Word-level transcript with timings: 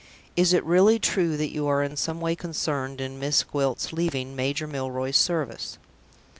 Is 0.35 0.51
it 0.51 0.63
really 0.65 0.97
true 0.97 1.37
that 1.37 1.51
you 1.53 1.67
are 1.67 1.83
in 1.83 1.95
some 1.95 2.19
way 2.19 2.35
concerned 2.35 2.99
in 2.99 3.19
Miss 3.19 3.43
Gwilt's 3.43 3.93
leaving 3.93 4.35
Major 4.35 4.65
Milroy's 4.65 5.15
service?" 5.15 5.77